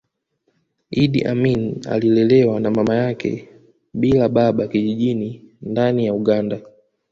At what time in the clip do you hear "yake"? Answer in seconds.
2.95-3.47